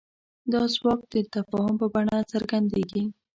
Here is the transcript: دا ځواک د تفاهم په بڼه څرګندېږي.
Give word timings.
دا 0.51 0.61
ځواک 0.75 1.01
د 1.13 1.15
تفاهم 1.33 1.75
په 1.81 1.87
بڼه 1.93 2.17
څرګندېږي. 2.31 3.03